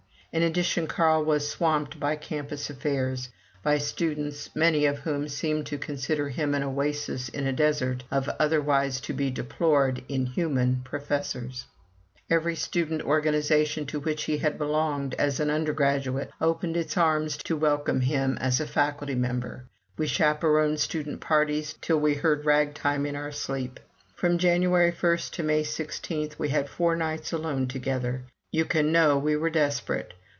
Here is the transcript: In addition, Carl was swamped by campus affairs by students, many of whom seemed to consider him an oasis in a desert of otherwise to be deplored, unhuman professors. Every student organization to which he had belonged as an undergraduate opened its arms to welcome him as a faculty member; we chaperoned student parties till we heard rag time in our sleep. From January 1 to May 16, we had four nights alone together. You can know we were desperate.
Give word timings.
In 0.33 0.43
addition, 0.43 0.87
Carl 0.87 1.25
was 1.25 1.49
swamped 1.49 1.99
by 1.99 2.15
campus 2.15 2.69
affairs 2.69 3.27
by 3.63 3.77
students, 3.79 4.49
many 4.55 4.85
of 4.85 4.99
whom 4.99 5.27
seemed 5.27 5.65
to 5.65 5.77
consider 5.77 6.29
him 6.29 6.55
an 6.55 6.63
oasis 6.63 7.27
in 7.27 7.45
a 7.45 7.51
desert 7.51 8.05
of 8.09 8.29
otherwise 8.39 9.01
to 9.01 9.11
be 9.11 9.29
deplored, 9.29 10.01
unhuman 10.09 10.83
professors. 10.85 11.65
Every 12.29 12.55
student 12.55 13.01
organization 13.01 13.85
to 13.87 13.99
which 13.99 14.23
he 14.23 14.37
had 14.37 14.57
belonged 14.57 15.15
as 15.15 15.41
an 15.41 15.49
undergraduate 15.49 16.31
opened 16.39 16.77
its 16.77 16.95
arms 16.95 17.35
to 17.43 17.57
welcome 17.57 17.99
him 17.99 18.37
as 18.39 18.61
a 18.61 18.65
faculty 18.65 19.15
member; 19.15 19.65
we 19.97 20.07
chaperoned 20.07 20.79
student 20.79 21.19
parties 21.19 21.75
till 21.81 21.99
we 21.99 22.13
heard 22.13 22.45
rag 22.45 22.73
time 22.73 23.05
in 23.05 23.17
our 23.17 23.33
sleep. 23.33 23.81
From 24.15 24.37
January 24.37 24.93
1 24.97 25.17
to 25.33 25.43
May 25.43 25.63
16, 25.63 26.31
we 26.37 26.47
had 26.47 26.69
four 26.69 26.95
nights 26.95 27.33
alone 27.33 27.67
together. 27.67 28.21
You 28.49 28.63
can 28.63 28.93
know 28.93 29.17
we 29.17 29.35
were 29.35 29.49
desperate. 29.49 30.13